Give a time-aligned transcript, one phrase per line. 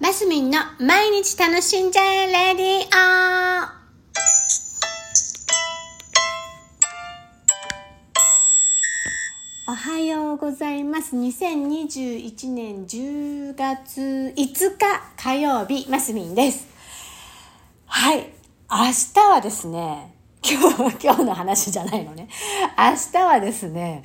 [0.00, 2.88] マスミンの毎日楽しんじゃえレディ
[9.68, 11.14] オおはようございます。
[11.14, 14.78] 2021年10月5日
[15.18, 16.66] 火曜日、マスミンです。
[17.84, 18.20] はい。
[18.70, 18.76] 明
[19.14, 22.30] 日はですね、 今日、今日の話じゃないのね。
[22.78, 24.02] 明日はですね、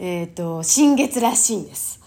[0.00, 2.00] えっ、と、新月らしいんです。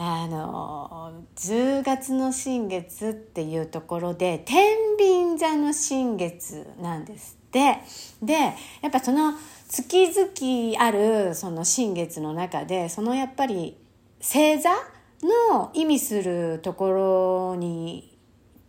[0.00, 7.78] あの、10月の新月っていうところで、天秤座の新月なんですって。
[8.22, 8.52] で、や
[8.86, 9.34] っぱその
[9.68, 13.76] 月々あるその新月の中で、そのやっぱり
[14.20, 14.70] 星座
[15.50, 16.90] の意味するとこ
[17.52, 18.16] ろに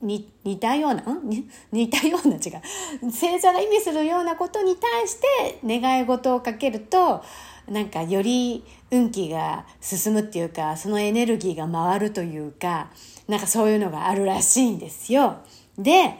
[0.01, 1.29] に似たような、ん？
[1.71, 3.05] 似たような違う。
[3.05, 7.21] 星座が意味するようなことに対して願い事をかけると、
[7.69, 12.89] なんかより運気が進むっていうか、そのエネルギーが回るというか、
[13.27, 15.37] なんかそういうのがあるらしいんですよ。
[15.77, 16.15] で、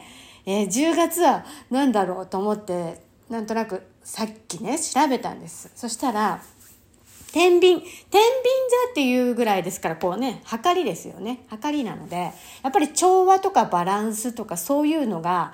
[0.46, 5.70] えー10月は何だろうと思って、なんとなくさっきね、調べたんです。
[5.74, 6.42] そしたら、
[7.32, 11.44] 天秤、天秤座っていうぐらいですから、こうね、測りですよね。
[11.48, 12.32] 測りなので、や
[12.68, 15.52] っぱり調和とかバランスとかそういうのが、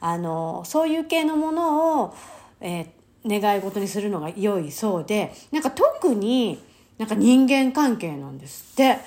[0.00, 2.14] あの、そういう系のものを、
[2.60, 6.62] えー願い事にするのが良いそうで、なんか特に
[6.98, 8.98] なんか人間関係なんですって。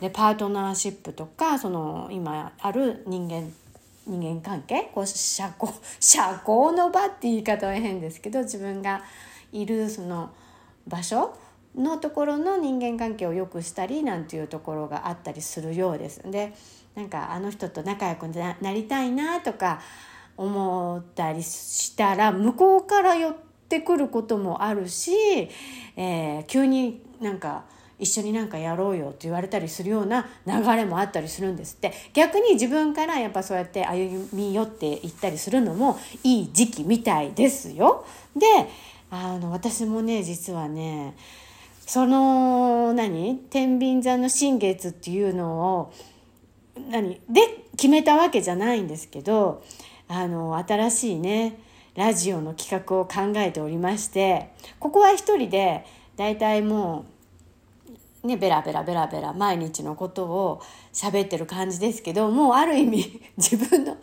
[0.00, 3.52] で、パートナーシップとか、その今ある人間、
[4.06, 4.90] 人間関係？
[4.94, 9.02] こう社交、 社交の場って言い方は変ですけど、自分が
[9.52, 10.30] いるその
[10.86, 11.36] 場所
[11.76, 16.22] のところの人間関係を良くしたりなんていうところがあったりするようです。
[16.30, 16.54] で
[16.94, 19.80] なんかあの人と仲良くななりたいなとか
[20.36, 25.12] 思ったりしたら向こうから寄っててくることもあるし、
[25.96, 27.64] えー急になんか
[27.98, 31.92] 一緒になんかやろうよって言われたりするような流れもあったりするんですって。
[32.12, 38.04] 逆に自分からやっぱそうやって歩み寄っていったりするのもいい時期みたいですよ。
[38.36, 38.46] で
[39.10, 41.14] あの私もね実はね
[41.86, 43.38] その何？
[43.50, 45.92] 天秤座の新月っていうのを
[46.90, 47.20] 何？
[47.28, 47.42] で
[47.76, 49.62] 決めたわけじゃないんですけど
[50.08, 51.58] あの新しいね
[51.94, 55.84] ラジオの企画を考えておりましてここは一人で
[56.16, 57.06] だいたいも
[58.24, 60.62] うねベラベラベラベラ毎日のことを
[60.92, 63.96] 喋ってる感じですけどもうある意味 自分の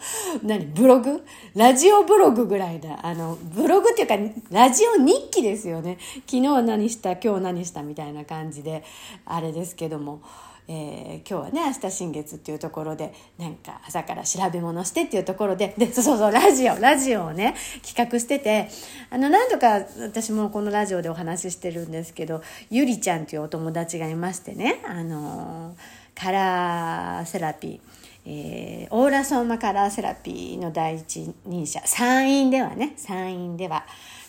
[0.44, 1.26] 何ブログ？
[1.56, 3.00] ラジオブログぐらいだ。
[3.02, 4.16] あのブログっていうか
[4.52, 5.98] ラジオ日記ですよね。
[6.28, 8.84] 昨日何した今日何したみたいな感じで
[9.26, 10.22] あれですけども。
[10.68, 17.56] えー今日はね明日新月っていうところでなんか朝から調べ物してっていうところででそうそうラジオラジオをね
[17.86, 18.70] 企画してて
[19.10, 25.76] あの何度か私もこのラジオでお話ししてるんですけどゆりちゃんっていうお友達がいましてねあの
[26.16, 27.80] カラーセラピー
[28.26, 33.86] えーオーラソーマカラーセラピーの第一人者山陰ではね山陰では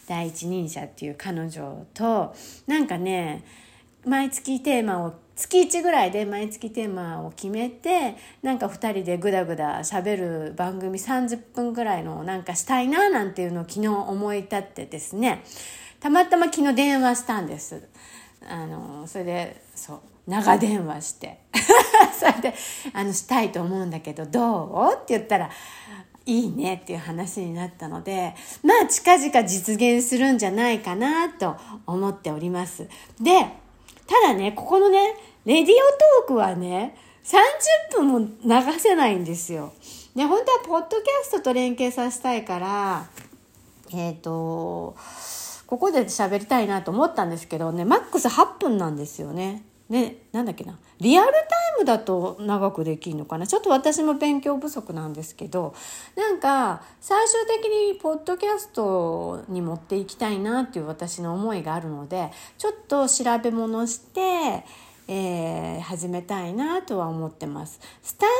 [0.08, 2.34] 第一人者っていう彼女と
[2.66, 3.44] なんかね
[4.04, 15.42] 毎月テーマを月1ぐらいで毎月テーマを決めてなんか2人でグダグダしゃべる番組30分ぐらいのなんかしたいななんていうのを昨日思い立ってですね。
[16.00, 17.88] たまたま昨日電話したんです。
[18.48, 21.38] あのそれでそう長電話して。
[22.18, 22.54] それで
[22.92, 24.94] あのしたいと思うんだけどどう？
[24.94, 25.50] って言ったら
[26.26, 32.88] いいねっていう話になったのでまあ近々実現するんじゃないかなと思っております。
[33.20, 33.61] で
[34.06, 35.14] ただねここのね
[35.44, 35.78] レディオ
[36.24, 39.72] トークはね30分も流せないんですよ。
[40.14, 43.06] ね本当はポッドキャストと連携させたいから
[43.94, 44.96] えっ、と
[45.66, 49.62] ここで喋りたいなと思ったんですけどねマックス8分なんですよね。
[49.92, 50.78] ねなんだっけな。
[50.98, 51.42] リアルタイ
[51.78, 53.46] ムだと長くできるのかな。
[53.46, 55.74] ちょっと私も勉強不足なんですけど
[56.16, 64.64] なんか最終的にポッドキャストに持っていきたいなっていう私の思いがあるのでちょっと調べ物して
[65.08, 67.78] えー始めたいなとは思ってます。
[68.02, 68.30] スタン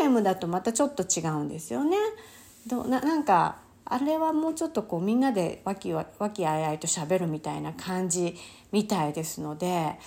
[0.00, 1.98] ド FM だとまたちょっと違うんですよね。
[2.66, 8.34] どうななんかあれはもうちょっとこうみんなで和気わ和気あいあいと喋るみたいな感じ
[8.72, 9.98] みたいですので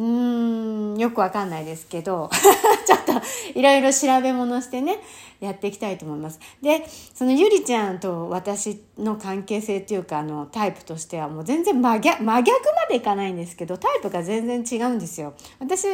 [0.00, 2.30] うーんよくわかんないですけど
[2.86, 4.98] ちょっといろいろ調べ物してね
[5.40, 6.40] やっていきたいと思います。
[6.62, 15.34] でそのゆりちゃんと私の関係性っていうかあのタイプとしてはもう全然真逆真逆までいかないんですけどタイプが全然違うんですよ。
[15.58, 15.86] 私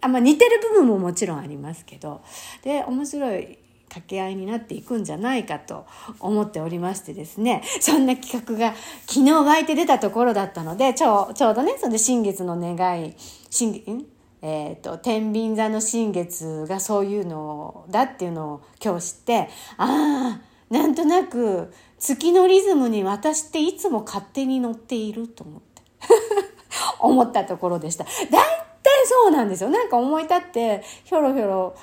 [0.00, 2.20] あ、ま、似てる部分ももちろんありますけど
[2.62, 3.58] で面白い
[3.92, 5.86] 掛け合いになっていくんじゃないかと
[6.18, 8.74] 思っておりましてですね、そんな企画が
[9.06, 13.14] 昨日湧いて出たところだったので、ちょうちょうどね、それで新月の願い、
[13.50, 14.06] 新月、ん？
[14.44, 25.82] えーと、天秤座の新月がそういうのだっていうのを今日知ってああなんとなく月のリズムに私っていつも勝手に乗っていると思って
[26.98, 28.04] 思ったところでした。
[28.04, 28.42] 大体
[29.04, 29.70] そうなんですよ。
[29.70, 31.74] なんか思い立ってひょろひょろ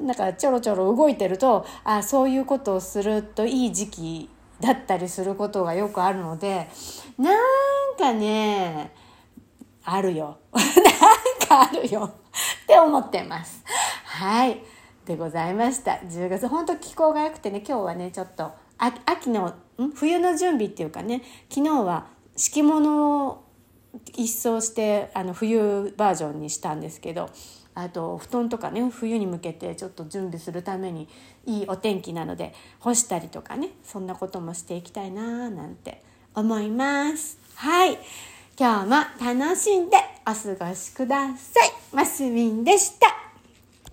[0.00, 4.30] なんかちょろちょろ動いてるとあそういうことをするといい時期
[4.60, 6.68] だったりすることがよくあるので
[7.18, 7.38] なん
[7.98, 8.92] かね
[9.84, 10.38] あるよ。
[10.54, 12.10] なんかあるよ。
[12.64, 13.62] って思ってます。
[14.04, 14.62] はい。
[15.04, 15.92] でございました。
[15.92, 19.48] 10月、本当気候が良くてね、今日はね、ちょっと、秋の、
[19.78, 19.90] ん？
[19.94, 23.44] 冬の準備っていうかね、昨日は敷物を
[24.14, 27.28] 一掃して、あの、冬バージョンにしたんですけど、
[27.74, 31.08] あと布団とかね冬に向けてちょっと準備するために
[31.46, 36.02] いいお天気なので干したりとかねそんなこともしていきたいななんて
[36.34, 37.38] 思います。
[37.54, 37.98] はい。
[38.56, 41.72] 今日も楽しんでお過ごしください。
[41.92, 43.23] マスミンでした。